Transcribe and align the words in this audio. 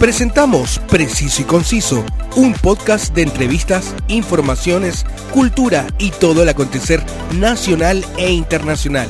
Presentamos 0.00 0.78
Preciso 0.88 1.42
y 1.42 1.44
Conciso, 1.44 2.04
un 2.36 2.52
podcast 2.54 3.12
de 3.16 3.22
entrevistas, 3.22 3.96
informaciones, 4.06 5.04
cultura 5.34 5.88
y 5.98 6.12
todo 6.12 6.44
el 6.44 6.48
acontecer 6.48 7.02
nacional 7.36 8.04
e 8.16 8.30
internacional. 8.30 9.08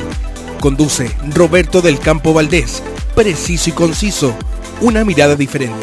Conduce 0.60 1.10
Roberto 1.34 1.82
del 1.82 1.98
Campo 1.98 2.32
Valdés. 2.32 2.82
Preciso 3.14 3.68
y 3.68 3.74
Conciso, 3.74 4.34
una 4.80 5.04
mirada 5.04 5.36
diferente. 5.36 5.76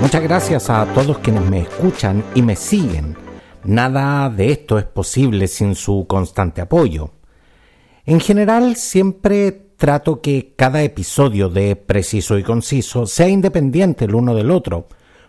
Muchas 0.00 0.22
gracias 0.24 0.68
a 0.68 0.84
todos 0.94 1.18
quienes 1.18 1.48
me 1.48 1.60
escuchan 1.60 2.24
y 2.34 2.42
me 2.42 2.56
siguen. 2.56 3.16
Nada 3.62 4.28
de 4.30 4.50
esto 4.50 4.80
es 4.80 4.84
posible 4.84 5.46
sin 5.46 5.76
su 5.76 6.06
constante 6.08 6.60
apoyo. 6.60 7.12
En 8.04 8.18
general 8.18 8.74
siempre 8.74 9.63
trato 9.76 10.20
que 10.20 10.54
cada 10.56 10.82
episodio 10.82 11.48
de 11.48 11.76
Preciso 11.76 12.38
y 12.38 12.42
Conciso 12.42 13.06
sea 13.06 13.28
independiente 13.28 14.04
el 14.04 14.14
uno 14.14 14.34
del 14.34 14.50
otro, 14.50 14.88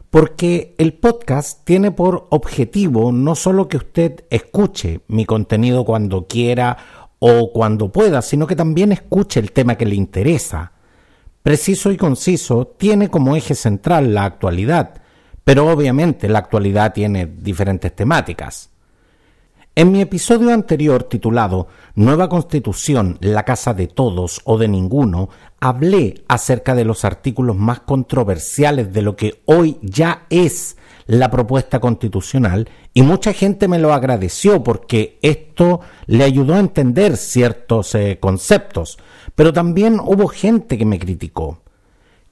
porque 0.10 0.76
el 0.78 0.94
podcast 0.94 1.66
tiene 1.66 1.92
por 1.92 2.28
objetivo 2.30 3.12
no 3.12 3.36
solo 3.36 3.68
que 3.68 3.78
usted 3.78 4.26
escuche 4.30 5.02
mi 5.08 5.26
contenido 5.26 5.84
cuando 5.84 6.28
quiera 6.28 6.78
o 7.20 7.52
cuando 7.52 7.92
pueda, 7.92 8.22
sino 8.22 8.48
que 8.48 8.56
también 8.56 8.92
escuche 8.92 9.40
el 9.40 9.52
tema 9.52 9.76
que 9.76 9.86
le 9.86 9.96
interesa. 9.96 10.72
Preciso 11.42 11.92
y 11.92 11.98
conciso 11.98 12.68
tiene 12.78 13.10
como 13.10 13.36
eje 13.36 13.56
central 13.56 14.14
la 14.14 14.26
actualidad, 14.26 15.02
pero 15.44 15.70
obviamente 15.70 16.28
la 16.28 16.40
actualidad 16.40 16.94
tiene 16.94 17.26
diferentes 17.26 17.96
temáticas. 17.96 18.70
En 19.78 19.92
mi 19.92 20.00
episodio 20.00 20.54
anterior 20.54 21.04
titulado 21.04 21.68
Nueva 21.98 22.28
Constitución, 22.28 23.18
la 23.22 23.44
casa 23.44 23.74
de 23.74 23.88
todos 23.88 24.42
o 24.44 24.58
de 24.58 24.68
ninguno, 24.68 25.30
hablé 25.62 26.26
acerca 26.28 26.76
de 26.76 26.84
los 26.84 27.06
artículos 27.06 27.56
más 27.56 27.80
controversiales 27.80 28.92
de 28.92 29.02
lo 29.02 29.16
que 29.16 29.42
hoy 29.46 29.78
ya 29.82 30.26
es 30.30 30.76
la 31.08 31.32
propuesta 31.32 31.80
constitucional 31.80 32.68
y 32.94 33.02
mucha 33.02 33.32
gente 33.32 33.70
me 33.70 33.80
lo 33.80 33.94
agradeció 33.94 34.62
porque 34.62 35.20
esto 35.22 35.80
le 36.06 36.26
ayudó 36.26 36.56
a 36.56 36.60
entender 36.60 37.16
ciertos 37.16 37.96
eh, 37.96 38.18
conceptos, 38.20 38.98
pero 39.34 39.54
también 39.54 40.02
hubo 40.04 40.28
gente 40.28 40.78
que 40.78 40.86
me 40.86 41.00
criticó. 41.00 41.62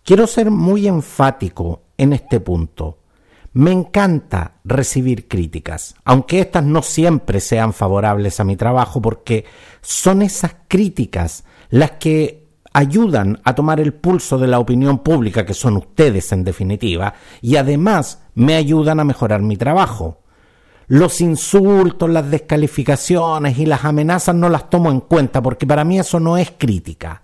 Quiero 0.04 0.28
ser 0.28 0.52
muy 0.52 0.88
enfático 0.88 1.84
en 1.98 2.12
este 2.12 2.42
punto. 2.42 2.98
Me 3.54 3.72
encanta 3.72 4.56
recibir 4.64 5.28
críticas, 5.28 5.96
aunque 6.06 6.40
éstas 6.40 6.64
no 6.64 6.82
siempre 6.82 7.40
sean 7.40 7.72
favorables 7.74 8.40
a 8.40 8.44
mi 8.44 8.58
trabajo, 8.58 9.00
porque 9.00 9.46
son 9.82 10.24
esas 10.24 10.56
críticas 10.68 11.44
las 11.70 11.92
que 11.92 12.48
ayudan 12.74 13.40
a 13.44 13.54
tomar 13.54 13.80
el 13.80 13.94
pulso 13.94 14.40
de 14.40 14.48
la 14.48 14.58
opinión 14.58 15.00
pública, 15.00 15.46
que 15.46 15.54
son 15.54 15.78
ustedes 15.78 16.32
en 16.32 16.44
definitiva, 16.44 17.14
y 17.42 17.58
además 17.58 18.24
me 18.34 18.56
ayudan 18.56 19.00
a 19.00 19.04
mejorar 19.04 19.44
mi 19.44 19.56
trabajo. 19.56 20.22
Los 20.88 21.22
insultos, 21.22 22.10
las 22.10 22.30
descalificaciones 22.32 23.60
y 23.60 23.68
las 23.68 23.86
amenazas 23.86 24.34
no 24.34 24.50
las 24.50 24.70
tomo 24.70 24.90
en 24.90 25.02
cuenta 25.02 25.44
porque 25.44 25.68
para 25.68 25.84
mí 25.84 26.00
eso 26.00 26.20
no 26.20 26.38
es 26.38 26.52
crítica. 26.58 27.22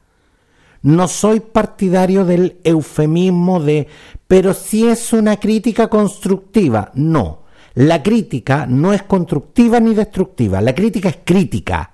No 0.82 1.08
soy 1.08 1.40
partidario 1.42 2.26
del 2.26 2.60
eufemismo 2.64 3.60
de 3.60 3.88
pero 4.30 4.54
si 4.54 4.88
es 4.88 5.12
una 5.12 5.38
crítica 5.38 5.88
constructiva. 5.88 6.92
No, 6.94 7.46
la 7.74 8.04
crítica 8.04 8.68
no 8.68 8.94
es 8.94 9.02
constructiva 9.02 9.80
ni 9.80 9.96
destructiva, 9.96 10.62
la 10.62 10.76
crítica 10.76 11.10
es 11.10 11.18
crítica. 11.26 11.94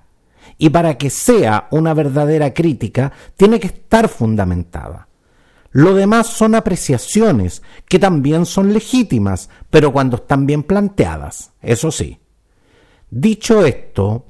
Y 0.58 0.68
para 0.68 0.98
que 0.98 1.08
sea 1.08 1.66
una 1.70 1.94
verdadera 1.94 2.52
crítica, 2.52 3.10
tiene 3.36 3.58
que 3.58 3.68
estar 3.68 4.08
fundamentada. 4.08 5.08
Lo 5.70 5.94
demás 5.94 6.26
son 6.26 6.54
apreciaciones, 6.54 7.62
que 7.88 7.98
también 7.98 8.44
son 8.44 8.74
legítimas, 8.74 9.48
pero 9.70 9.90
cuando 9.90 10.16
están 10.16 10.44
bien 10.44 10.62
planteadas, 10.62 11.52
eso 11.62 11.90
sí. 11.90 12.18
Dicho 13.10 13.64
esto, 13.64 14.26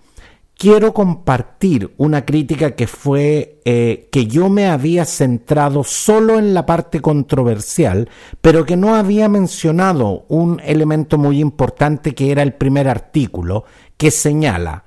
quiero 0.56 0.94
compartir 0.94 1.94
una 1.98 2.24
crítica 2.24 2.74
que 2.74 2.86
fue 2.86 3.60
eh, 3.64 4.08
que 4.10 4.26
yo 4.26 4.48
me 4.48 4.66
había 4.66 5.04
centrado 5.04 5.84
solo 5.84 6.38
en 6.38 6.54
la 6.54 6.64
parte 6.64 7.00
controversial, 7.00 8.08
pero 8.40 8.64
que 8.64 8.76
no 8.76 8.94
había 8.94 9.28
mencionado 9.28 10.24
un 10.28 10.60
elemento 10.64 11.18
muy 11.18 11.40
importante 11.40 12.14
que 12.14 12.30
era 12.30 12.42
el 12.42 12.54
primer 12.54 12.88
artículo, 12.88 13.64
que 13.96 14.10
señala 14.10 14.84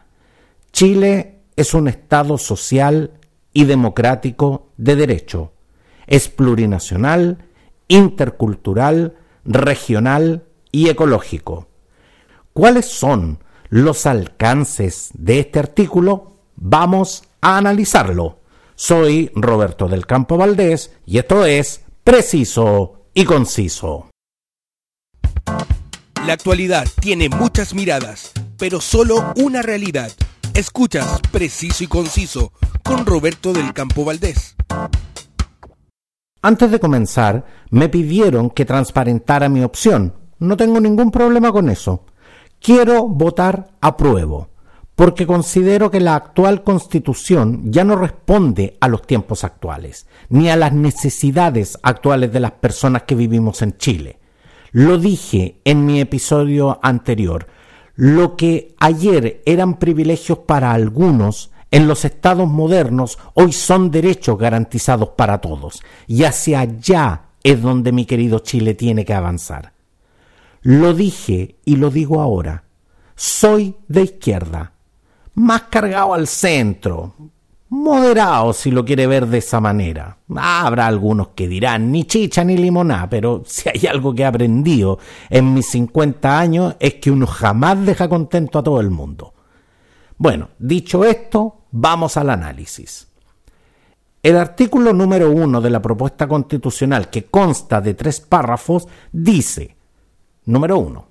Chile 0.72 1.40
es 1.56 1.74
un 1.74 1.88
Estado 1.88 2.38
social 2.38 3.12
y 3.54 3.66
democrático 3.66 4.70
de 4.78 4.96
derecho. 4.96 5.52
Es 6.08 6.30
plurinacional, 6.30 7.46
intercultural, 7.88 9.16
regional 9.46 10.46
y 10.72 10.90
ecológico. 10.90 11.68
¿Cuáles 12.54 12.86
son 12.86 13.40
los 13.70 14.06
alcances 14.06 15.10
de 15.14 15.40
este 15.40 15.60
artículo, 15.60 16.34
vamos 16.56 17.24
a 17.42 17.58
analizarlo. 17.58 18.40
Soy 18.76 19.32
Roberto 19.36 19.88
del 19.88 20.06
Campo 20.06 20.38
Valdés 20.38 20.92
y 21.06 21.18
esto 21.18 21.46
es 21.46 21.84
Preciso 22.04 23.06
y 23.14 23.26
Conciso. 23.26 24.10
La 26.26 26.34
actualidad 26.34 26.88
tiene 27.00 27.30
muchas 27.30 27.74
miradas, 27.74 28.32
pero 28.58 28.82
solo 28.82 29.34
una 29.36 29.62
realidad. 29.62 30.12
Escuchas 30.54 31.20
Preciso 31.32 31.84
y 31.84 31.88
Conciso 31.88 32.52
con 32.84 33.06
Roberto 33.06 33.54
del 33.54 33.74
Campo 33.74 34.06
Valdés. 34.06 34.56
Antes 36.42 36.72
de 36.72 36.80
comenzar, 36.80 37.46
me 37.70 37.90
pidieron 37.90 38.50
que 38.50 38.66
transparentara 38.66 39.50
mi 39.50 39.62
opción. 39.62 40.14
No 40.40 40.56
tengo 40.56 40.80
ningún 40.80 41.12
problema 41.12 41.52
con 41.52 41.70
eso. 41.70 42.06
Quiero 42.62 43.08
votar 43.08 43.70
apruebo, 43.80 44.50
porque 44.96 45.26
considero 45.26 45.90
que 45.90 46.02
la 46.02 46.16
actual 46.16 46.62
constitución 46.62 47.72
ya 47.72 47.86
no 47.86 47.96
responde 47.96 48.78
a 48.82 48.90
los 48.90 49.08
tiempos 49.08 49.46
actuales, 49.46 50.08
ni 50.28 50.50
a 50.50 50.58
las 50.58 50.74
necesidades 50.74 51.80
actuales 51.84 52.34
de 52.34 52.42
las 52.42 52.52
personas 52.52 53.04
que 53.04 53.16
vivimos 53.16 53.62
en 53.62 53.78
Chile. 53.78 54.20
Lo 54.72 54.98
dije 54.98 55.62
en 55.64 55.86
mi 55.86 56.02
episodio 56.02 56.80
anterior, 56.84 57.48
lo 57.96 58.36
que 58.36 58.76
ayer 58.78 59.42
eran 59.46 59.80
privilegios 59.80 60.40
para 60.40 60.74
algunos, 60.74 61.52
en 61.72 61.88
los 61.88 62.04
estados 62.04 62.50
modernos 62.50 63.20
hoy 63.36 63.54
son 63.54 63.90
derechos 63.90 64.38
garantizados 64.38 65.10
para 65.10 65.40
todos, 65.40 65.82
y 66.08 66.26
hacia 66.26 66.60
allá 66.60 67.22
es 67.42 67.62
donde 67.62 67.94
mi 67.94 68.04
querido 68.04 68.40
Chile 68.40 68.74
tiene 68.74 69.06
que 69.06 69.14
avanzar. 69.14 69.79
Lo 70.62 70.94
dije 70.94 71.58
y 71.66 71.78
lo 71.78 71.90
digo 71.90 72.22
ahora. 72.22 72.64
Soy 73.16 73.76
de 73.88 74.04
izquierda, 74.04 74.74
más 75.36 75.64
cargado 75.64 76.14
al 76.14 76.28
centro, 76.28 77.16
moderado 77.70 78.54
si 78.54 78.72
lo 78.72 78.84
quiere 78.84 79.08
ver 79.08 79.28
de 79.28 79.38
esa 79.38 79.60
manera. 79.60 80.18
Habrá 80.36 80.88
algunos 80.88 81.30
que 81.30 81.48
dirán 81.48 81.92
ni 81.92 82.06
chicha 82.06 82.44
ni 82.44 82.58
limoná, 82.58 83.10
pero 83.10 83.44
si 83.46 83.70
hay 83.70 83.88
algo 83.88 84.14
que 84.14 84.24
he 84.24 84.26
aprendido 84.26 85.00
en 85.30 85.54
mis 85.54 85.68
50 85.68 86.40
años 86.40 86.76
es 86.80 86.96
que 86.96 87.12
uno 87.12 87.28
jamás 87.28 87.86
deja 87.86 88.10
contento 88.10 88.60
a 88.60 88.64
todo 88.64 88.80
el 88.80 88.90
mundo. 88.90 89.34
Bueno, 90.18 90.50
dicho 90.60 91.06
esto, 91.06 91.62
vamos 91.72 92.18
al 92.18 92.30
análisis. 92.30 93.08
El 94.22 94.36
artículo 94.36 94.92
número 94.92 95.32
uno 95.32 95.62
de 95.62 95.70
la 95.70 95.82
propuesta 95.82 96.28
constitucional, 96.28 97.10
que 97.10 97.26
consta 97.26 97.80
de 97.80 97.94
tres 97.94 98.20
párrafos, 98.20 98.88
dice 99.14 99.79
Número 100.50 100.80
uno. 100.80 101.10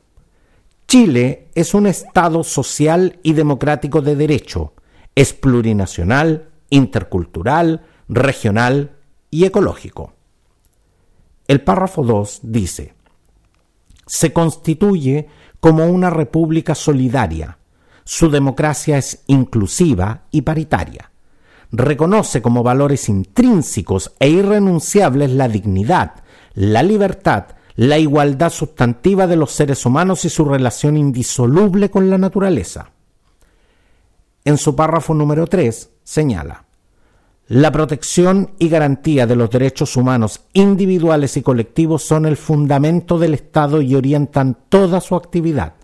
Chile 0.88 1.47
es 1.54 1.72
un 1.72 1.87
Estado 1.87 2.43
social 2.43 3.21
y 3.22 3.34
democrático 3.34 4.03
de 4.03 4.16
derecho. 4.16 4.73
Es 5.14 5.32
plurinacional, 5.32 6.49
intercultural, 6.70 7.87
regional 8.08 8.96
y 9.31 9.44
ecológico. 9.44 10.14
El 11.46 11.61
párrafo 11.61 12.02
2 12.02 12.40
dice, 12.43 12.94
se 14.08 14.32
constituye 14.32 15.29
como 15.61 15.87
una 15.87 16.11
república 16.11 16.75
solidaria. 16.75 17.58
Su 18.02 18.31
democracia 18.31 18.99
es 18.99 19.23
inclusiva 19.29 20.23
y 20.32 20.43
paritaria. 20.43 21.12
Reconoce 21.70 22.43
como 22.43 22.64
valores 22.64 23.08
intrínsecos 23.08 24.14
e 24.19 24.31
irrenunciables 24.31 25.31
la 25.31 25.46
dignidad, 25.46 26.25
la 26.55 26.82
libertad, 26.82 27.57
la 27.79 27.97
igualdad 27.97 28.51
sustantiva 28.51 29.29
de 29.29 29.37
los 29.37 29.53
seres 29.53 29.87
humanos 29.87 30.25
y 30.25 30.29
su 30.29 30.45
relación 30.45 30.97
indisoluble 30.97 31.93
con 31.93 32.11
la 32.11 32.19
naturaleza. 32.19 32.91
En 34.45 34.59
su 34.59 34.75
párrafo 34.75 35.15
número 35.15 35.47
3 35.47 35.89
señala, 36.03 36.65
la 37.47 37.71
protección 37.71 38.51
y 38.59 38.69
garantía 38.69 39.29
de 39.29 39.37
los 39.37 39.49
derechos 39.49 39.95
humanos 39.95 40.41
individuales 40.55 41.37
y 41.37 41.43
colectivos 41.43 42.03
son 42.03 42.27
el 42.27 42.37
fundamento 42.37 43.17
del 43.17 43.35
Estado 43.35 43.81
y 43.81 43.95
orientan 43.95 44.59
toda 44.69 45.01
su 45.01 45.15
actividad. 45.15 45.75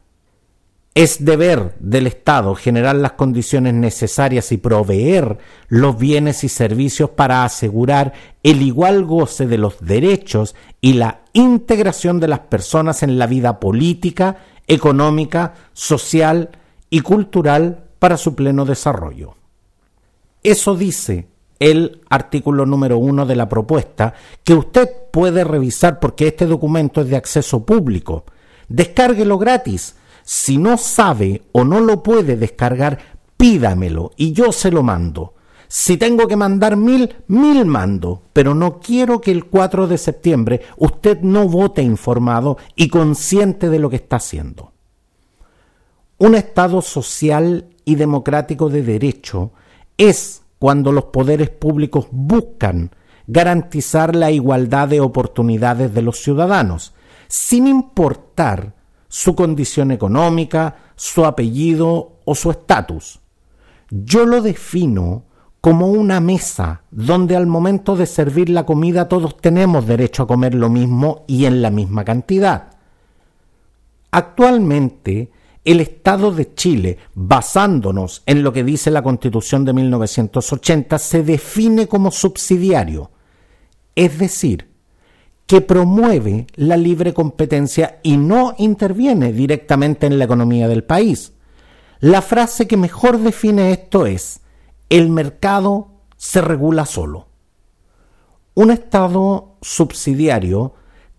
Es 0.94 1.25
deber 1.25 1.75
del 1.81 2.06
Estado 2.06 2.55
generar 2.55 2.94
las 2.94 3.12
condiciones 3.12 3.75
necesarias 3.75 4.52
y 4.52 4.58
proveer 4.58 5.38
los 5.67 5.99
bienes 5.99 6.44
y 6.44 6.49
servicios 6.49 7.11
para 7.11 7.44
asegurar 7.44 8.12
el 8.44 8.62
igual 8.62 9.05
goce 9.05 9.49
de 9.49 9.58
los 9.58 9.81
derechos 9.81 10.55
y 10.81 10.93
la 10.93 11.23
integración 11.32 12.20
de 12.20 12.29
las 12.29 12.41
personas 12.41 13.02
en 13.02 13.19
la 13.19 13.26
vida 13.26 13.58
política, 13.58 14.37
económica, 14.69 15.55
social 15.73 16.50
y 16.91 17.00
cultural 17.00 17.87
para 17.99 18.17
su 18.17 18.37
pleno 18.37 18.64
desarrollo. 18.64 19.35
Eso 20.44 20.76
dice 20.76 21.26
el 21.58 22.02
artículo 22.08 22.67
número 22.67 22.99
uno 22.99 23.26
de 23.26 23.35
la 23.35 23.49
propuesta, 23.49 24.14
que 24.44 24.55
usted 24.55 24.88
puede 25.11 25.43
revisar 25.43 25.99
porque 25.99 26.29
este 26.29 26.46
documento 26.46 27.00
es 27.00 27.08
de 27.08 27.17
acceso 27.17 27.64
público. 27.64 28.26
Descárguelo 28.69 29.38
gratis 29.38 29.96
si 30.24 30.56
no 30.56 30.78
sabe 30.78 31.42
o 31.52 31.64
no 31.64 31.80
lo 31.80 32.02
puede 32.02 32.36
descargar, 32.36 32.98
pídamelo 33.36 34.10
y 34.16 34.32
yo 34.32 34.52
se 34.52 34.70
lo 34.70 34.82
mando. 34.82 35.34
Si 35.68 35.96
tengo 35.96 36.26
que 36.26 36.36
mandar 36.36 36.76
mil, 36.76 37.14
mil 37.26 37.64
mando, 37.66 38.22
pero 38.32 38.54
no 38.54 38.80
quiero 38.80 39.20
que 39.20 39.30
el 39.30 39.46
4 39.46 39.86
de 39.86 39.98
septiembre 39.98 40.62
usted 40.76 41.20
no 41.20 41.48
vote 41.48 41.82
informado 41.82 42.58
y 42.74 42.88
consciente 42.88 43.68
de 43.68 43.78
lo 43.78 43.90
que 43.90 43.96
está 43.96 44.16
haciendo. 44.16 44.72
Un 46.16 46.36
Estado 46.36 46.80
social 46.80 47.66
y 47.84 47.96
democrático 47.96 48.70
de 48.70 48.82
derecho 48.82 49.52
es 49.98 50.42
cuando 50.58 50.92
los 50.92 51.04
poderes 51.06 51.50
públicos 51.50 52.06
buscan 52.10 52.92
garantizar 53.26 54.14
la 54.14 54.30
igualdad 54.30 54.88
de 54.88 55.00
oportunidades 55.00 55.92
de 55.92 56.02
los 56.02 56.18
ciudadanos, 56.20 56.94
sin 57.28 57.66
importar 57.66 58.74
su 59.14 59.37
condición 59.37 59.93
económica, 59.93 60.75
su 60.96 61.25
apellido 61.25 62.14
o 62.25 62.34
su 62.34 62.50
estatus. 62.50 63.20
Yo 63.88 64.26
lo 64.26 64.43
defino 64.43 65.22
como 65.61 65.87
una 65.87 66.19
mesa 66.19 66.82
donde 66.90 67.37
al 67.37 67.46
momento 67.46 67.94
de 67.94 68.06
servir 68.06 68.49
la 68.50 68.66
comida 68.66 69.08
todos 69.08 69.37
tenemos 69.37 69.87
derecho 69.87 70.25
a 70.25 70.26
comer 70.26 70.56
lo 70.56 70.69
mismo 70.69 71.22
y 71.28 71.44
en 71.44 71.62
la 71.62 71.70
misma 71.70 72.05
cantidad. 72.05 72.72
Actualmente, 74.11 75.31
el 75.64 75.78
Estado 75.78 76.32
de 76.32 76.52
Chile, 76.52 76.99
basándonos 77.14 78.25
en 78.26 78.43
lo 78.43 78.52
que 78.52 78.64
dice 78.64 78.90
la 78.90 79.02
Constitución 79.02 79.64
de 79.64 79.75
1980, 79.75 80.99
se 80.99 81.22
define 81.22 81.87
como 81.87 82.10
subsidiario, 82.10 83.12
es 83.94 84.19
decir, 84.19 84.73
que 85.46 85.61
promueve 85.61 86.46
la 86.55 86.76
libre 86.76 87.12
competencia 87.12 88.00
y 88.02 88.17
no 88.17 88.55
interviene 88.58 89.32
directamente 89.32 90.06
en 90.06 90.19
la 90.19 90.25
economía 90.25 90.69
del 90.69 90.85
país. 90.85 91.32
La 92.00 92.23
frase 92.23 92.67
que 92.67 92.76
mejor 92.76 93.19
define 93.19 93.73
esto 93.73 94.06
es, 94.06 94.41
el 94.88 95.11
mercado 95.11 95.88
se 96.17 96.41
regula 96.41 96.87
solo. 96.87 97.29
Un 98.55 98.70
Estado 98.70 99.56
subsidiario 99.61 100.75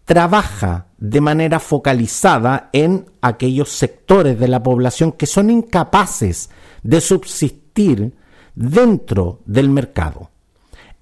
trabaja 0.06 0.88
de 0.98 1.22
manera 1.22 1.60
focalizada 1.60 2.70
en 2.72 3.10
aquellos 3.22 3.70
sectores 3.70 4.40
de 4.40 4.48
la 4.48 4.64
población 4.64 5.12
que 5.12 5.26
son 5.26 5.50
incapaces 5.50 6.50
de 6.84 7.02
subsistir 7.02 8.16
dentro 8.56 9.42
del 9.46 9.70
mercado 9.70 10.30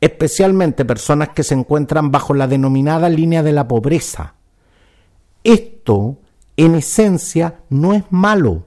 especialmente 0.04 0.84
personas 0.84 1.30
que 1.30 1.44
se 1.44 1.54
encuentran 1.54 2.12
bajo 2.12 2.34
la 2.34 2.46
denominada 2.48 3.08
línea 3.08 3.42
de 3.42 3.54
la 3.54 3.70
pobreza. 3.70 4.36
Esto, 5.46 6.18
en 6.58 6.76
esencia, 6.76 7.62
no 7.70 7.94
es 7.94 8.04
malo. 8.10 8.66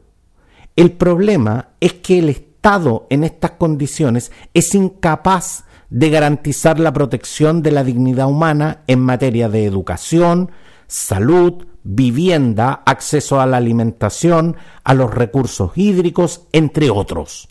El 0.77 0.93
problema 0.93 1.73
es 1.79 1.93
que 1.93 2.21
el 2.21 2.31
Estado 2.31 3.07
en 3.11 3.23
estas 3.23 3.51
condiciones 3.53 4.33
es 4.55 4.75
incapaz 4.75 5.65
de 5.91 6.09
garantizar 6.09 6.81
la 6.81 6.95
protección 6.95 7.63
de 7.63 7.71
la 7.71 7.85
dignidad 7.85 8.29
humana 8.29 8.83
en 8.87 9.01
materia 9.01 9.51
de 9.51 9.67
educación, 9.67 10.51
salud, 10.87 11.67
vivienda, 11.83 12.83
acceso 12.87 13.43
a 13.43 13.47
la 13.47 13.59
alimentación, 13.59 14.57
a 14.85 14.95
los 14.95 15.13
recursos 15.13 15.73
hídricos, 15.77 16.47
entre 16.53 16.89
otros. 16.89 17.51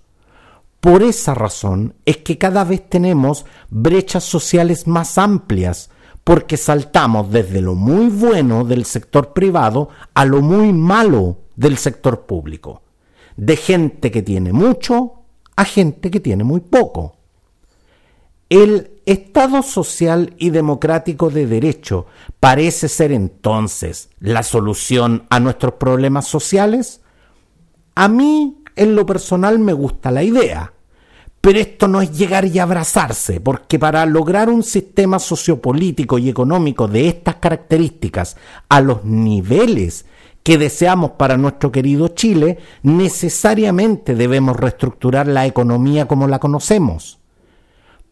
Por 0.86 1.02
esa 1.02 1.34
razón 1.34 1.96
es 2.06 2.18
que 2.18 2.38
cada 2.38 2.64
vez 2.64 2.88
tenemos 2.88 3.48
brechas 3.72 4.24
sociales 4.24 4.86
más 4.86 5.18
amplias, 5.18 5.90
porque 6.24 6.58
saltamos 6.58 7.32
desde 7.32 7.60
lo 7.60 7.74
muy 7.74 8.06
bueno 8.10 8.64
del 8.64 8.86
sector 8.86 9.34
privado 9.34 9.90
a 10.14 10.26
lo 10.26 10.44
muy 10.44 10.74
malo 10.74 11.40
del 11.56 11.80
sector 11.80 12.28
público, 12.28 12.84
de 13.36 13.56
gente 13.56 14.12
que 14.12 14.22
tiene 14.22 14.54
mucho 14.54 15.24
a 15.56 15.66
gente 15.66 16.12
que 16.12 16.20
tiene 16.20 16.44
muy 16.44 16.60
poco. 16.60 17.18
El 18.48 19.02
Estado 19.08 19.64
social 19.64 20.36
y 20.38 20.52
democrático 20.52 21.32
de 21.32 21.48
derecho 21.48 22.06
parece 22.40 22.90
ser 22.90 23.12
entonces 23.12 24.12
la 24.20 24.44
solución 24.44 25.26
a 25.32 25.40
nuestros 25.40 25.74
problemas 25.74 26.28
sociales. 26.28 27.02
A 27.96 28.08
mí, 28.08 28.62
en 28.76 28.96
lo 28.96 29.04
personal, 29.08 29.58
me 29.58 29.74
gusta 29.74 30.12
la 30.12 30.22
idea 30.22 30.74
pero 31.46 31.60
esto 31.60 31.88
no 31.88 32.02
es 32.02 32.18
llegar 32.18 32.46
y 32.46 32.58
abrazarse, 32.58 33.40
porque 33.40 33.78
para 33.78 34.04
lograr 34.08 34.50
un 34.50 34.64
sistema 34.64 35.20
sociopolítico 35.20 36.18
y 36.18 36.28
económico 36.28 36.88
de 36.88 37.08
estas 37.08 37.36
características 37.36 38.36
a 38.68 38.82
los 38.82 39.06
niveles 39.06 40.08
que 40.42 40.58
deseamos 40.58 41.12
para 41.12 41.38
nuestro 41.38 41.72
querido 41.72 42.08
Chile, 42.08 42.58
necesariamente 42.82 44.16
debemos 44.16 44.58
reestructurar 44.58 45.28
la 45.28 45.46
economía 45.46 46.08
como 46.08 46.28
la 46.28 46.40
conocemos. 46.40 47.20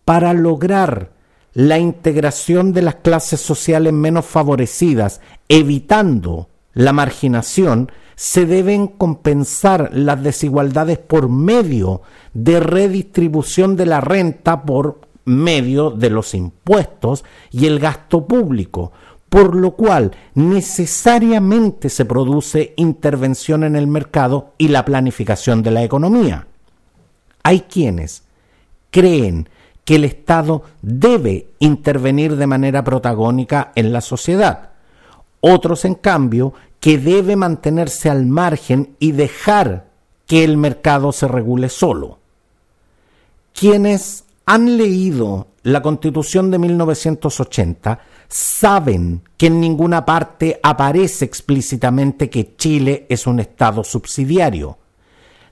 Para 0.06 0.32
lograr 0.34 1.14
la 1.54 1.80
integración 1.80 2.72
de 2.72 2.84
las 2.84 2.96
clases 2.98 3.42
sociales 3.42 3.94
menos 3.94 4.28
favorecidas, 4.28 5.22
evitando 5.50 6.50
la 6.74 6.94
marginación, 6.94 7.92
se 8.16 8.46
deben 8.46 8.88
compensar 8.88 9.90
las 9.94 10.22
desigualdades 10.22 10.98
por 10.98 11.30
medio 11.30 12.02
de 12.34 12.60
redistribución 12.60 13.76
de 13.76 13.86
la 13.86 14.02
renta 14.02 14.64
por 14.64 15.02
medio 15.26 15.92
de 15.92 16.10
los 16.10 16.34
impuestos 16.34 17.24
y 17.52 17.66
el 17.66 17.80
gasto 17.80 18.26
público, 18.28 18.92
por 19.30 19.56
lo 19.56 19.72
cual 19.72 20.12
necesariamente 20.36 21.90
se 21.90 22.06
produce 22.06 22.74
intervención 22.78 23.64
en 23.64 23.76
el 23.76 23.88
mercado 23.88 24.54
y 24.58 24.68
la 24.68 24.86
planificación 24.86 25.64
de 25.64 25.72
la 25.72 25.84
economía. 25.84 26.48
Hay 27.42 27.62
quienes 27.62 28.24
creen 28.92 29.50
que 29.86 29.96
el 29.96 30.06
Estado 30.06 30.64
debe 30.82 31.48
intervenir 31.60 32.36
de 32.36 32.48
manera 32.48 32.84
protagónica 32.84 33.72
en 33.76 33.92
la 33.92 34.02
sociedad. 34.02 34.70
Otros, 35.42 35.84
en 35.84 35.96
cambio, 35.96 36.54
que 36.84 36.98
debe 36.98 37.38
mantenerse 37.38 38.10
al 38.10 38.26
margen 38.26 38.98
y 39.00 39.14
dejar 39.14 39.88
que 40.28 40.44
el 40.44 40.58
mercado 40.58 41.14
se 41.14 41.30
regule 41.30 41.70
solo. 41.70 42.20
Quienes 43.54 44.26
han 44.46 44.76
leído 44.76 45.48
la 45.62 45.82
Constitución 45.82 46.52
de 46.52 46.60
1980 46.60 48.00
saben 48.28 49.22
que 49.38 49.46
en 49.46 49.62
ninguna 49.62 50.04
parte 50.04 50.60
aparece 50.62 51.24
explícitamente 51.24 52.30
que 52.30 52.58
Chile 52.58 53.06
es 53.08 53.28
un 53.28 53.40
Estado 53.40 53.86
subsidiario. 53.86 54.78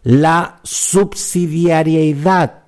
La 0.03 0.59
subsidiariedad 0.63 2.63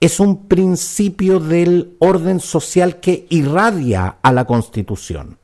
es 0.00 0.18
un 0.18 0.48
principio 0.48 1.38
del 1.38 1.94
orden 2.00 2.40
social 2.40 2.98
que 2.98 3.28
irradia 3.30 4.16
a 4.20 4.32
la 4.32 4.46
Constitución. 4.46 5.38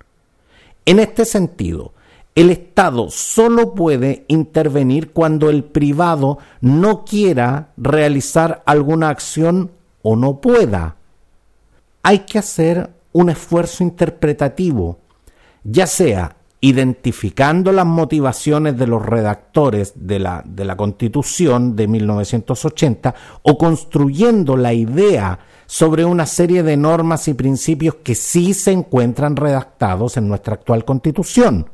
En 0.84 0.98
este 0.98 1.24
sentido, 1.24 1.92
el 2.36 2.50
Estado 2.50 3.08
solo 3.08 3.74
puede 3.74 4.26
intervenir 4.28 5.10
cuando 5.12 5.48
el 5.48 5.64
privado 5.64 6.36
no 6.60 7.02
quiera 7.06 7.72
realizar 7.78 8.62
alguna 8.66 9.08
acción 9.08 9.70
o 10.02 10.16
no 10.16 10.42
pueda. 10.42 10.96
Hay 12.02 12.20
que 12.20 12.38
hacer 12.38 12.90
un 13.12 13.30
esfuerzo 13.30 13.82
interpretativo, 13.82 14.98
ya 15.64 15.86
sea 15.86 16.36
identificando 16.60 17.72
las 17.72 17.86
motivaciones 17.86 18.76
de 18.76 18.86
los 18.86 19.04
redactores 19.04 19.94
de 19.94 20.18
la, 20.18 20.42
de 20.44 20.66
la 20.66 20.76
Constitución 20.76 21.74
de 21.74 21.88
1980 21.88 23.14
o 23.42 23.56
construyendo 23.56 24.58
la 24.58 24.74
idea 24.74 25.38
sobre 25.64 26.04
una 26.04 26.26
serie 26.26 26.62
de 26.62 26.76
normas 26.76 27.28
y 27.28 27.34
principios 27.34 27.96
que 28.02 28.14
sí 28.14 28.52
se 28.52 28.72
encuentran 28.72 29.36
redactados 29.36 30.18
en 30.18 30.28
nuestra 30.28 30.54
actual 30.54 30.84
Constitución. 30.84 31.70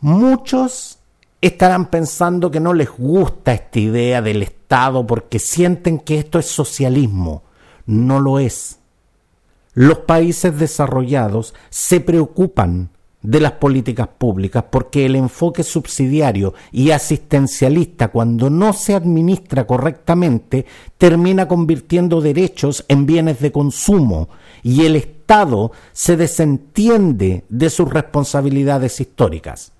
Muchos 0.00 0.98
estarán 1.40 1.90
pensando 1.90 2.50
que 2.50 2.60
no 2.60 2.72
les 2.72 2.90
gusta 2.90 3.52
esta 3.52 3.78
idea 3.78 4.22
del 4.22 4.42
Estado 4.42 5.06
porque 5.06 5.38
sienten 5.38 5.98
que 5.98 6.18
esto 6.18 6.38
es 6.38 6.46
socialismo. 6.46 7.42
No 7.86 8.20
lo 8.20 8.38
es. 8.38 8.78
Los 9.74 9.98
países 9.98 10.58
desarrollados 10.58 11.54
se 11.68 12.00
preocupan 12.00 12.90
de 13.22 13.40
las 13.40 13.52
políticas 13.52 14.08
públicas 14.08 14.64
porque 14.70 15.04
el 15.04 15.14
enfoque 15.14 15.62
subsidiario 15.62 16.54
y 16.72 16.90
asistencialista 16.90 18.08
cuando 18.08 18.48
no 18.48 18.72
se 18.72 18.94
administra 18.94 19.66
correctamente 19.66 20.64
termina 20.96 21.46
convirtiendo 21.46 22.22
derechos 22.22 22.84
en 22.88 23.04
bienes 23.04 23.40
de 23.40 23.52
consumo 23.52 24.30
y 24.62 24.86
el 24.86 24.96
Estado 24.96 25.72
se 25.92 26.16
desentiende 26.16 27.44
de 27.50 27.68
sus 27.68 27.90
responsabilidades 27.90 29.00
históricas. 29.00 29.72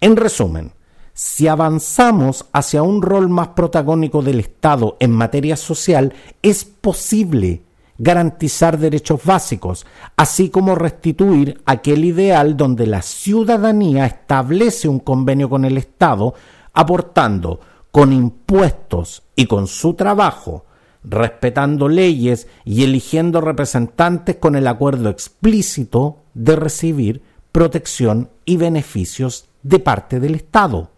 En 0.00 0.16
resumen, 0.16 0.72
si 1.12 1.48
avanzamos 1.48 2.46
hacia 2.52 2.82
un 2.82 3.02
rol 3.02 3.28
más 3.28 3.48
protagónico 3.48 4.22
del 4.22 4.38
Estado 4.38 4.96
en 5.00 5.10
materia 5.10 5.56
social, 5.56 6.14
es 6.42 6.64
posible 6.64 7.62
garantizar 7.98 8.78
derechos 8.78 9.24
básicos, 9.24 9.84
así 10.16 10.50
como 10.50 10.76
restituir 10.76 11.60
aquel 11.66 12.04
ideal 12.04 12.56
donde 12.56 12.86
la 12.86 13.02
ciudadanía 13.02 14.06
establece 14.06 14.86
un 14.86 15.00
convenio 15.00 15.50
con 15.50 15.64
el 15.64 15.76
Estado, 15.76 16.34
aportando 16.72 17.58
con 17.90 18.12
impuestos 18.12 19.24
y 19.34 19.46
con 19.46 19.66
su 19.66 19.94
trabajo, 19.94 20.66
respetando 21.02 21.88
leyes 21.88 22.46
y 22.64 22.84
eligiendo 22.84 23.40
representantes 23.40 24.36
con 24.36 24.54
el 24.54 24.68
acuerdo 24.68 25.08
explícito 25.08 26.18
de 26.34 26.54
recibir 26.54 27.22
protección 27.50 28.30
y 28.44 28.56
beneficios 28.56 29.47
de 29.62 29.78
parte 29.78 30.20
del 30.20 30.34
Estado. 30.34 30.90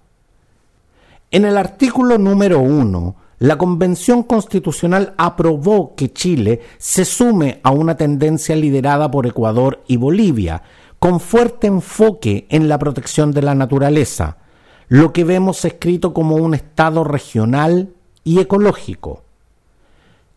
En 1.31 1.45
el 1.45 1.57
artículo 1.57 2.19
número 2.19 2.61
uno 2.61 3.17
la 3.41 3.57
Convención 3.57 4.23
Constitucional 4.23 5.15
aprobó 5.17 5.95
que 5.95 6.13
Chile 6.13 6.61
se 6.77 7.07
sume 7.07 7.61
a 7.63 7.71
una 7.71 7.97
tendencia 7.97 8.55
liderada 8.55 9.11
por 9.11 9.27
Ecuador 9.27 9.83
y 9.87 9.97
Bolivia, 9.97 10.63
con 10.99 11.21
fuerte 11.21 11.67
enfoque 11.67 12.47
en 12.51 12.69
la 12.69 12.79
protección 12.79 13.33
de 13.33 13.41
la 13.41 13.55
naturaleza, 13.55 14.37
lo 14.89 15.15
que 15.15 15.25
vemos 15.25 15.65
escrito 15.65 16.13
como 16.13 16.37
un 16.37 16.53
Estado 16.53 17.03
regional 17.03 17.95
y 18.25 18.41
ecológico. 18.41 19.23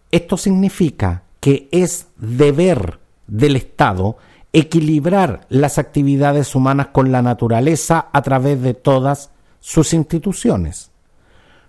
Esto 0.09 0.37
significa 0.37 1.23
que 1.41 1.67
es 1.71 2.07
deber 2.15 2.99
del 3.27 3.57
Estado 3.57 4.15
equilibrar 4.53 5.45
las 5.49 5.79
actividades 5.79 6.53
humanas 6.53 6.87
con 6.87 7.11
la 7.11 7.23
naturaleza 7.23 8.07
a 8.13 8.21
través 8.21 8.61
de 8.61 8.75
todas 8.75 9.31
sus 9.59 9.93
instituciones. 9.93 10.91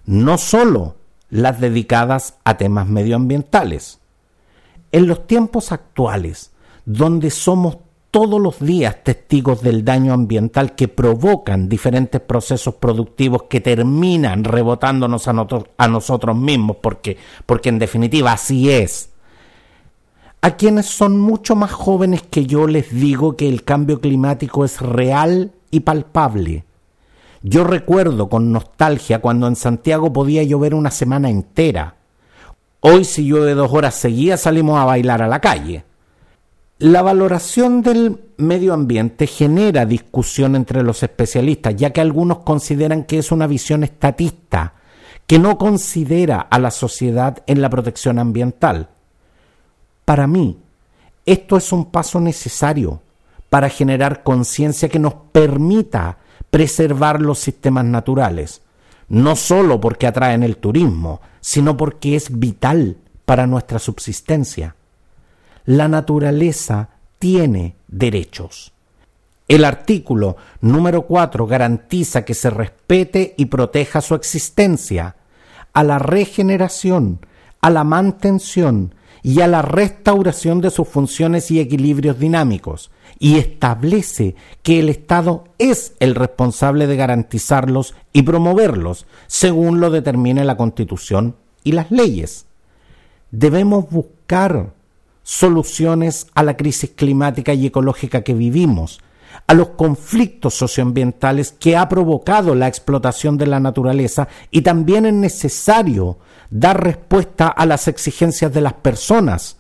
No 0.05 0.37
sólo 0.37 0.97
las 1.31 1.61
dedicadas 1.61 2.37
a 2.45 2.59
temas 2.59 2.87
medioambientales. 2.87 4.01
En 4.93 5.07
los 5.07 5.27
tiempos 5.27 5.73
actuales, 5.73 6.53
donde 6.85 7.31
somos 7.31 7.79
todos 8.11 8.41
los 8.41 8.61
días 8.61 9.03
testigos 9.03 9.61
del 9.63 9.85
daño 9.85 10.13
ambiental 10.13 10.77
que 10.77 10.87
provocan 10.87 11.69
diferentes 11.69 12.21
procesos 12.21 12.75
productivos 12.75 13.45
que 13.45 13.61
terminan 13.61 14.45
rebotándonos 14.45 15.27
a, 15.27 15.35
a 15.79 15.89
nosotros 15.89 16.37
mismos, 16.37 16.77
porque, 16.81 17.17
porque 17.45 17.71
en 17.71 17.81
definitiva 17.81 18.33
así 18.33 18.71
es. 18.71 19.14
A 20.45 20.57
quienes 20.57 20.87
son 20.87 21.19
mucho 21.19 21.57
más 21.57 21.73
jóvenes 21.73 22.23
que 22.23 22.45
yo 22.45 22.67
les 22.67 22.91
digo 22.91 23.37
que 23.37 23.49
el 23.49 23.65
cambio 23.65 24.01
climático 24.01 24.65
es 24.65 24.81
real 24.81 25.53
y 25.71 25.81
palpable 25.81 26.65
yo 27.47 27.63
recuerdo 27.63 28.31
con 28.31 28.53
nostalgia 28.53 29.21
cuando 29.21 29.47
en 29.47 29.55
Santiago 29.55 30.11
podía 30.11 30.43
llover 30.43 30.75
una 30.75 30.91
semana 30.91 31.29
entera. 31.29 31.97
Hoy 32.81 33.05
si 33.05 33.27
llueve 33.27 33.53
dos 33.53 33.71
horas 33.71 33.95
seguidas 33.97 34.41
salimos 34.41 34.81
a 34.81 34.87
bailar 34.87 35.21
a 35.21 35.29
la 35.29 35.41
calle. 35.41 35.85
La 36.79 37.03
valoración 37.03 37.83
del 37.83 38.19
medio 38.39 38.73
ambiente 38.73 39.27
genera 39.27 39.85
discusión 39.85 40.57
entre 40.57 40.83
los 40.83 41.03
especialistas, 41.03 41.77
ya 41.77 41.91
que 41.91 42.01
algunos 42.01 42.39
consideran 42.39 43.05
que 43.05 43.19
es 43.19 43.31
una 43.31 43.47
visión 43.47 43.85
estatista, 43.85 44.73
que 45.27 45.39
no 45.39 45.59
considera 45.59 46.41
a 46.41 46.59
la 46.59 46.71
sociedad 46.71 47.43
en 47.47 47.61
la 47.61 47.69
protección 47.69 48.19
ambiental. 48.19 48.89
Para 50.05 50.27
mí, 50.27 50.59
esto 51.27 51.57
es 51.57 51.73
un 51.73 51.87
paso 51.87 52.21
necesario 52.21 53.03
para 53.49 53.69
generar 53.69 54.23
conciencia 54.23 54.89
que 54.89 54.99
nos 54.99 55.15
permita 55.33 56.19
preservar 56.51 57.21
los 57.21 57.39
sistemas 57.39 57.85
naturales, 57.85 58.63
no 59.09 59.37
sólo 59.37 59.81
porque 59.81 60.07
atraen 60.07 60.43
el 60.43 60.57
turismo, 60.57 61.21
sino 61.41 61.77
porque 61.77 62.17
es 62.17 62.39
vital 62.39 62.97
para 63.25 63.47
nuestra 63.47 63.79
subsistencia. 63.79 64.77
La 65.65 65.89
naturaleza 65.89 66.91
tiene 67.19 67.77
derechos. 67.89 68.73
El 69.47 69.65
artículo 69.65 70.37
número 70.61 71.03
4 71.03 71.47
garantiza 71.47 72.25
que 72.25 72.35
se 72.35 72.51
respete 72.51 73.35
y 73.37 73.47
proteja 73.47 74.01
su 74.01 74.15
existencia, 74.15 75.17
a 75.73 75.83
la 75.83 75.99
regeneración, 75.99 77.21
a 77.61 77.71
la 77.71 77.85
mantención 77.85 78.94
y 79.25 79.41
a 79.41 79.49
la 79.49 79.63
restauración 79.63 80.61
de 80.61 80.71
sus 80.71 80.87
funciones 80.87 81.51
y 81.51 81.59
equilibrios 81.59 82.19
dinámicos, 82.19 82.91
y 83.19 83.39
establece 83.39 84.37
que 84.63 84.81
el 84.81 84.91
Estado 84.91 85.45
es 85.59 85.95
el 85.99 86.15
responsable 86.15 86.87
de 86.87 86.97
garantizarlos 86.97 87.95
y 88.13 88.23
promoverlos, 88.23 89.07
según 89.27 89.81
lo 89.81 89.89
determine 89.89 90.45
la 90.45 90.59
Constitución 90.59 91.37
y 91.65 91.73
las 91.73 91.91
leyes. 91.91 92.45
Debemos 93.31 93.89
buscar 93.89 94.75
soluciones 95.23 96.27
a 96.35 96.43
la 96.43 96.59
crisis 96.59 96.91
climática 96.91 97.55
y 97.55 97.65
ecológica 97.65 98.21
que 98.21 98.35
vivimos, 98.35 99.01
a 99.47 99.55
los 99.55 99.71
conflictos 99.71 100.53
socioambientales 100.53 101.53
que 101.53 101.79
ha 101.79 101.89
provocado 101.89 102.55
la 102.55 102.69
explotación 102.69 103.39
de 103.39 103.47
la 103.47 103.59
naturaleza 103.59 104.29
y 104.51 104.61
también 104.61 105.07
es 105.07 105.15
necesario 105.15 106.19
dar 106.51 106.83
respuesta 106.83 107.49
a 107.49 107.67
las 107.67 107.89
exigencias 107.89 108.53
de 108.53 108.61
las 108.61 108.75
personas. 108.75 109.57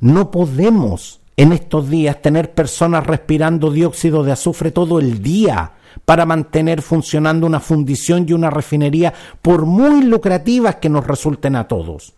No 0.00 0.30
podemos 0.30 1.20
en 1.36 1.52
estos 1.52 1.88
días 1.88 2.22
tener 2.22 2.52
personas 2.52 3.06
respirando 3.06 3.70
dióxido 3.70 4.22
de 4.22 4.32
azufre 4.32 4.70
todo 4.70 4.98
el 4.98 5.22
día 5.22 5.72
para 6.04 6.26
mantener 6.26 6.82
funcionando 6.82 7.46
una 7.46 7.60
fundición 7.60 8.26
y 8.28 8.32
una 8.32 8.50
refinería 8.50 9.14
por 9.42 9.66
muy 9.66 10.02
lucrativas 10.02 10.76
que 10.76 10.88
nos 10.88 11.06
resulten 11.06 11.56
a 11.56 11.68
todos. 11.68 12.14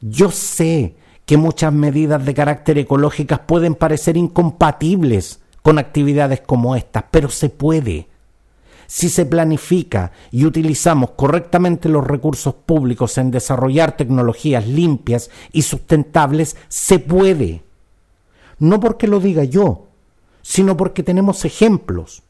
Yo 0.00 0.30
sé 0.30 0.96
que 1.26 1.36
muchas 1.36 1.72
medidas 1.72 2.24
de 2.24 2.34
carácter 2.34 2.78
ecológicas 2.78 3.40
pueden 3.40 3.74
parecer 3.74 4.16
incompatibles 4.16 5.40
con 5.62 5.78
actividades 5.78 6.42
como 6.42 6.76
estas, 6.76 7.04
pero 7.10 7.30
se 7.30 7.48
puede. 7.48 8.08
Si 8.86 9.08
se 9.08 9.26
planifica 9.26 10.12
y 10.30 10.44
utilizamos 10.44 11.10
correctamente 11.12 11.88
los 11.88 12.06
recursos 12.06 12.54
públicos 12.54 13.18
en 13.18 13.30
desarrollar 13.30 13.96
tecnologías 13.96 14.66
limpias 14.66 15.30
y 15.52 15.62
sustentables, 15.62 16.56
se 16.68 16.98
puede 16.98 17.64
no 18.58 18.80
porque 18.80 19.06
lo 19.06 19.20
diga 19.20 19.44
yo, 19.44 19.86
sino 20.42 20.76
porque 20.76 21.02
tenemos 21.02 21.44
ejemplos. 21.44 22.22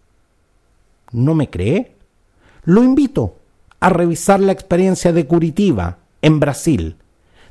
¿No 1.12 1.34
me 1.34 1.50
cree? 1.50 1.96
Lo 2.64 2.82
invito 2.82 3.36
a 3.80 3.88
revisar 3.90 4.40
la 4.40 4.52
experiencia 4.52 5.12
de 5.12 5.26
Curitiba, 5.26 5.98
en 6.22 6.40
Brasil, 6.40 6.96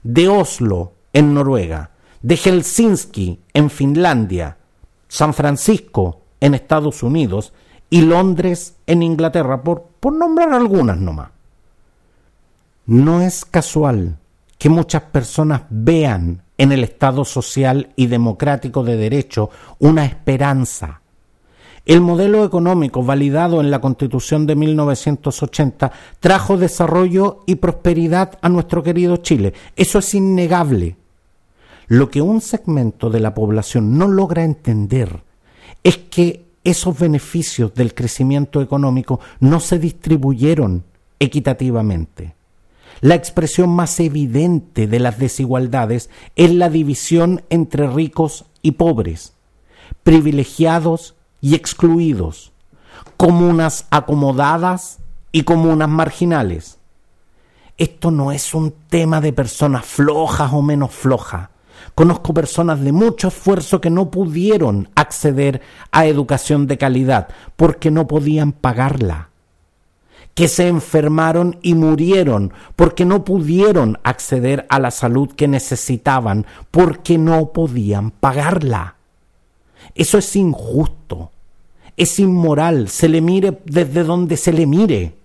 de 0.02 0.28
Oslo, 0.28 0.94
en 1.14 1.34
Noruega, 1.34 1.92
de 2.22 2.36
Helsinki, 2.38 3.40
en 3.54 3.70
Finlandia, 3.70 4.58
San 5.08 5.34
Francisco, 5.34 6.22
en 6.40 6.56
Estados 6.56 7.04
Unidos, 7.04 7.54
y 7.94 8.02
Londres, 8.02 8.74
en 8.88 9.04
Inglaterra, 9.04 9.62
por, 9.62 9.84
por 10.00 10.14
nombrar 10.14 10.52
algunas 10.52 10.98
nomás. 10.98 11.30
No 12.88 13.22
es 13.22 13.46
casual 13.46 14.18
que 14.58 14.68
muchas 14.68 15.04
personas 15.04 15.62
vean 15.70 16.42
en 16.58 16.72
el 16.72 16.84
Estado 16.84 17.24
social 17.24 17.94
y 17.96 18.08
democrático 18.08 18.84
de 18.84 18.98
derecho 18.98 19.52
una 19.78 20.06
esperanza. 20.06 21.02
El 21.86 22.02
modelo 22.02 22.44
económico 22.44 23.04
validado 23.04 23.62
en 23.62 23.70
la 23.70 23.80
Constitución 23.80 24.48
de 24.48 24.56
1980 24.56 25.92
trajo 26.20 26.58
desarrollo 26.58 27.44
y 27.46 27.58
prosperidad 27.58 28.40
a 28.42 28.50
nuestro 28.50 28.82
querido 28.82 29.18
Chile. 29.18 29.54
Eso 29.76 30.00
es 30.00 30.16
innegable. 30.16 30.96
Lo 31.90 32.10
que 32.10 32.24
un 32.24 32.42
segmento 32.42 33.12
de 33.12 33.20
la 33.20 33.36
población 33.36 34.00
no 34.00 34.08
logra 34.08 34.44
entender 34.44 35.22
es 35.84 35.98
que 35.98 36.43
esos 36.64 36.98
beneficios 36.98 37.74
del 37.74 37.94
crecimiento 37.94 38.62
económico 38.62 39.20
no 39.40 39.60
se 39.60 39.80
distribuyeron 39.80 40.84
equitativamente. 41.20 42.36
La 43.02 43.16
expresión 43.16 43.70
más 43.70 44.00
evidente 44.00 44.88
de 44.88 45.00
las 45.00 45.18
desigualdades 45.18 46.10
es 46.36 46.54
la 46.54 46.70
división 46.70 47.44
entre 47.50 47.88
ricos 47.88 48.46
y 48.62 48.72
pobres, 48.72 49.34
privilegiados 50.04 51.16
y 51.42 51.56
excluidos, 51.56 52.54
comunas 53.18 53.88
acomodadas 53.90 55.00
y 55.32 55.44
comunas 55.44 55.90
marginales. 55.90 56.78
Esto 57.78 58.12
no 58.12 58.32
es 58.32 58.54
un 58.54 58.74
tema 58.90 59.20
de 59.20 59.34
personas 59.34 59.86
flojas 59.86 60.54
o 60.54 60.62
menos 60.62 60.92
flojas, 60.92 61.50
Conozco 61.96 62.34
personas 62.34 62.82
de 62.82 62.92
mucho 62.92 63.28
esfuerzo 63.28 63.80
que 63.80 63.92
no 63.92 64.10
pudieron 64.10 64.90
acceder 64.96 65.62
a 65.92 66.08
educación 66.08 66.66
de 66.66 66.78
calidad 66.78 67.28
porque 67.56 67.92
no 67.92 68.08
podían 68.08 68.52
pagarla. 68.52 69.30
Que 70.34 70.48
se 70.48 70.68
enfermaron 70.68 71.60
y 71.62 71.76
murieron 71.76 72.52
porque 72.76 73.06
no 73.06 73.24
pudieron 73.24 74.00
acceder 74.04 74.66
a 74.70 74.80
la 74.80 74.90
salud 74.90 75.30
que 75.30 75.48
necesitaban 75.48 76.48
porque 76.72 77.20
no 77.20 77.52
podían 77.54 78.10
pagarla. 78.10 78.96
Eso 79.94 80.18
es 80.18 80.36
injusto, 80.36 81.32
es 81.96 82.20
inmoral, 82.20 82.90
se 82.90 83.08
le 83.08 83.22
mire 83.22 83.60
desde 83.66 84.04
donde 84.04 84.38
se 84.38 84.52
le 84.52 84.66
mire. 84.66 85.23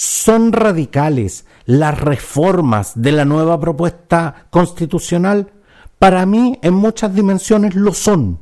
Son 0.00 0.52
radicales 0.52 1.44
las 1.64 1.98
reformas 1.98 2.92
de 2.94 3.10
la 3.10 3.24
nueva 3.24 3.58
propuesta 3.58 4.46
constitucional. 4.48 5.50
Para 5.98 6.24
mí, 6.24 6.56
en 6.62 6.74
muchas 6.74 7.12
dimensiones 7.12 7.74
lo 7.74 7.92
son 7.92 8.38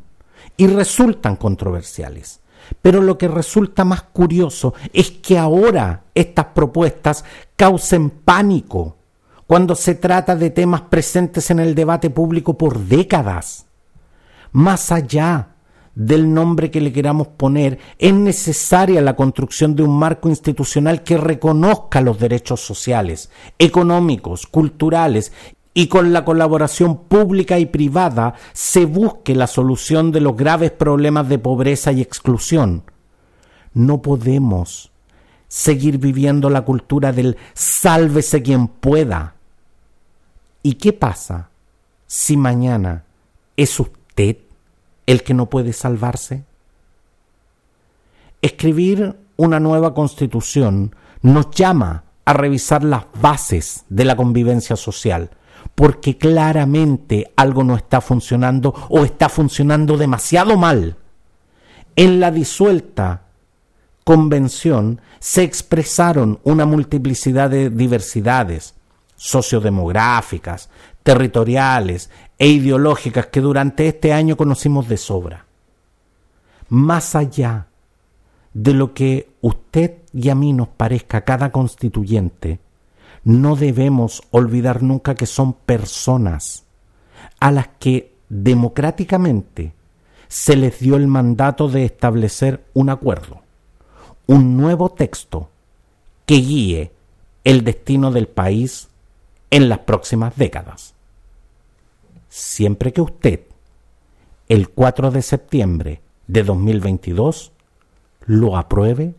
y 0.58 0.66
resultan 0.66 1.36
controversiales. 1.36 2.40
Pero 2.82 3.00
lo 3.00 3.16
que 3.16 3.28
resulta 3.28 3.86
más 3.86 4.02
curioso 4.02 4.74
es 4.92 5.10
que 5.10 5.38
ahora 5.38 6.02
estas 6.14 6.44
propuestas 6.54 7.24
causen 7.56 8.10
pánico 8.10 8.98
cuando 9.46 9.74
se 9.76 9.94
trata 9.94 10.36
de 10.36 10.50
temas 10.50 10.82
presentes 10.82 11.50
en 11.50 11.60
el 11.60 11.74
debate 11.74 12.10
público 12.10 12.58
por 12.58 12.80
décadas 12.80 13.64
más 14.52 14.92
allá 14.92 15.55
del 15.96 16.32
nombre 16.32 16.70
que 16.70 16.82
le 16.82 16.92
queramos 16.92 17.26
poner, 17.26 17.78
es 17.98 18.12
necesaria 18.12 19.00
la 19.00 19.16
construcción 19.16 19.74
de 19.74 19.82
un 19.82 19.98
marco 19.98 20.28
institucional 20.28 21.02
que 21.02 21.16
reconozca 21.16 22.02
los 22.02 22.20
derechos 22.20 22.60
sociales, 22.60 23.30
económicos, 23.58 24.46
culturales 24.46 25.32
y 25.72 25.88
con 25.88 26.12
la 26.12 26.24
colaboración 26.24 27.04
pública 27.04 27.58
y 27.58 27.66
privada 27.66 28.34
se 28.52 28.84
busque 28.84 29.34
la 29.34 29.46
solución 29.46 30.12
de 30.12 30.20
los 30.20 30.36
graves 30.36 30.70
problemas 30.70 31.28
de 31.30 31.38
pobreza 31.38 31.92
y 31.92 32.02
exclusión. 32.02 32.84
No 33.72 34.02
podemos 34.02 34.92
seguir 35.48 35.96
viviendo 35.96 36.50
la 36.50 36.62
cultura 36.62 37.12
del 37.12 37.38
sálvese 37.54 38.42
quien 38.42 38.68
pueda. 38.68 39.34
¿Y 40.62 40.74
qué 40.74 40.92
pasa 40.92 41.48
si 42.06 42.36
mañana 42.36 43.04
es 43.56 43.80
usted 43.80 44.36
el 45.06 45.22
que 45.22 45.34
no 45.34 45.46
puede 45.46 45.72
salvarse? 45.72 46.44
Escribir 48.42 49.16
una 49.36 49.60
nueva 49.60 49.94
constitución 49.94 50.94
nos 51.22 51.50
llama 51.50 52.04
a 52.24 52.32
revisar 52.32 52.82
las 52.84 53.04
bases 53.20 53.84
de 53.88 54.04
la 54.04 54.16
convivencia 54.16 54.76
social, 54.76 55.30
porque 55.74 56.18
claramente 56.18 57.32
algo 57.36 57.64
no 57.64 57.76
está 57.76 58.00
funcionando 58.00 58.74
o 58.88 59.04
está 59.04 59.28
funcionando 59.28 59.96
demasiado 59.96 60.56
mal. 60.56 60.96
En 61.94 62.20
la 62.20 62.30
disuelta 62.30 63.22
convención 64.04 65.00
se 65.18 65.42
expresaron 65.42 66.38
una 66.44 66.66
multiplicidad 66.66 67.50
de 67.50 67.70
diversidades 67.70 68.74
sociodemográficas, 69.16 70.68
territoriales 71.02 72.10
e 72.38 72.48
ideológicas 72.48 73.26
que 73.26 73.40
durante 73.40 73.88
este 73.88 74.12
año 74.12 74.36
conocimos 74.36 74.88
de 74.88 74.96
sobra. 74.96 75.46
Más 76.68 77.14
allá 77.14 77.68
de 78.52 78.74
lo 78.74 78.94
que 78.94 79.30
usted 79.40 79.98
y 80.12 80.28
a 80.28 80.34
mí 80.34 80.52
nos 80.52 80.68
parezca 80.68 81.22
cada 81.22 81.50
constituyente, 81.50 82.58
no 83.24 83.56
debemos 83.56 84.22
olvidar 84.30 84.82
nunca 84.82 85.14
que 85.14 85.26
son 85.26 85.52
personas 85.52 86.64
a 87.40 87.50
las 87.50 87.68
que 87.78 88.14
democráticamente 88.28 89.72
se 90.28 90.56
les 90.56 90.80
dio 90.80 90.96
el 90.96 91.06
mandato 91.06 91.68
de 91.68 91.84
establecer 91.84 92.64
un 92.74 92.90
acuerdo, 92.90 93.42
un 94.26 94.56
nuevo 94.56 94.90
texto 94.90 95.50
que 96.24 96.36
guíe 96.36 96.92
el 97.44 97.62
destino 97.62 98.10
del 98.10 98.26
país 98.26 98.88
en 99.50 99.68
las 99.68 99.80
próximas 99.80 100.36
décadas 100.36 100.95
siempre 102.36 102.92
que 102.92 103.00
usted, 103.00 103.40
el 104.46 104.68
4 104.68 105.10
de 105.10 105.22
septiembre 105.22 106.02
de 106.26 106.42
2022, 106.42 107.52
lo 108.26 108.58
apruebe 108.58 109.14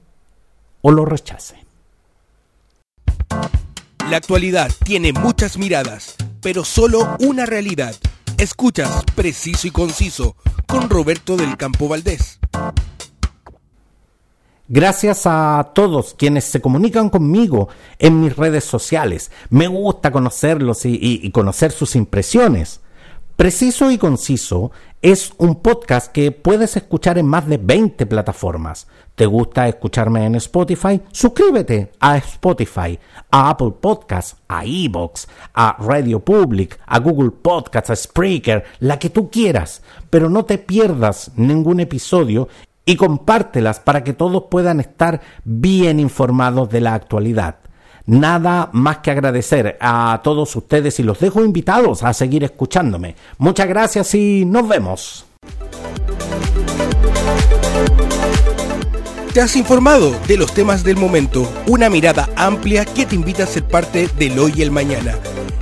o 0.81 0.91
lo 0.91 1.03
rechace. 1.03 1.65
La 4.07 4.17
actualidad 4.17 4.69
tiene 4.85 5.13
muchas 5.13 5.57
miradas, 5.57 6.15
pero 6.41 6.63
solo 6.63 7.17
una 7.19 7.47
realidad. 7.47 7.95
Escuchas 8.37 9.03
Preciso 9.15 9.67
y 9.67 9.71
Conciso 9.71 10.35
con 10.67 10.87
Roberto 10.87 11.37
del 11.37 11.57
Campo 11.57 11.87
Valdés. 11.87 12.39
Gracias 14.67 15.23
a 15.25 15.71
todos 15.73 16.13
quienes 16.13 16.43
se 16.43 16.61
comunican 16.61 17.09
conmigo 17.09 17.69
en 17.97 18.21
mis 18.21 18.35
redes 18.35 18.63
sociales. 18.63 19.31
Me 19.49 19.67
gusta 19.67 20.11
conocerlos 20.11 20.85
y, 20.85 20.99
y 21.01 21.31
conocer 21.31 21.71
sus 21.71 21.95
impresiones. 21.95 22.81
Preciso 23.37 23.91
y 23.91 23.99
Conciso 23.99 24.71
es 24.99 25.31
un 25.37 25.61
podcast 25.61 26.11
que 26.11 26.31
puedes 26.31 26.75
escuchar 26.75 27.19
en 27.19 27.27
más 27.27 27.47
de 27.47 27.57
20 27.57 28.07
plataformas. 28.07 28.87
¿Te 29.13 29.27
gusta 29.27 29.67
escucharme 29.67 30.25
en 30.25 30.33
Spotify? 30.33 30.99
Suscríbete 31.11 31.91
a 31.99 32.17
Spotify, 32.17 32.97
a 33.29 33.51
Apple 33.51 33.75
Podcasts, 33.79 34.37
a 34.47 34.65
Evox, 34.65 35.27
a 35.53 35.77
Radio 35.79 36.19
Public, 36.19 36.79
a 36.87 36.97
Google 36.97 37.29
Podcasts, 37.29 37.91
a 37.91 37.95
Spreaker, 37.95 38.63
la 38.79 38.97
que 38.97 39.11
tú 39.11 39.29
quieras. 39.29 39.83
Pero 40.09 40.31
no 40.31 40.45
te 40.45 40.57
pierdas 40.57 41.31
ningún 41.35 41.79
episodio 41.79 42.47
y 42.85 42.95
compártelas 42.95 43.79
para 43.79 44.03
que 44.03 44.13
todos 44.13 44.45
puedan 44.49 44.79
estar 44.79 45.21
bien 45.43 45.99
informados 45.99 46.71
de 46.71 46.81
la 46.81 46.95
actualidad 46.95 47.57
nada 48.07 48.69
más 48.73 48.99
que 48.99 49.11
agradecer 49.11 49.77
a 49.79 50.21
todos 50.23 50.55
ustedes 50.55 50.99
y 50.99 51.03
los 51.03 51.19
dejo 51.19 51.43
invitados 51.43 52.03
a 52.03 52.13
seguir 52.13 52.43
escuchándome. 52.43 53.15
Muchas 53.37 53.67
gracias 53.67 54.15
y 54.15 54.45
nos 54.45 54.67
vemos. 54.67 55.25
Te 59.33 59.41
has 59.41 59.55
informado 59.55 60.15
de 60.27 60.35
los 60.35 60.51
temas 60.51 60.83
del 60.83 60.97
momento, 60.97 61.47
una 61.67 61.91
mirada 61.91 62.27
amplia 62.35 62.85
que 62.85 63.05
te 63.05 63.13
invita 63.13 63.43
a 63.43 63.47
ser 63.47 63.65
parte 63.65 64.07
del 64.17 64.39
hoy 64.39 64.51
y 64.57 64.61
el 64.63 64.71
mañana. 64.71 65.13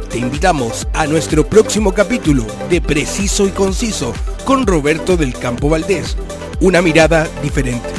Te 0.10 0.20
invitamos 0.20 0.88
a 0.94 1.08
nuestro 1.08 1.46
próximo 1.46 1.94
capítulo 1.94 2.46
de 2.70 2.80
Preciso 2.80 3.46
y 3.46 3.50
Conciso 3.50 4.14
con 4.46 4.66
Roberto 4.66 5.18
del 5.18 5.34
Campo 5.34 5.68
Valdés, 5.68 6.16
una 6.62 6.82
mirada 6.82 7.28
diferente. 7.44 7.90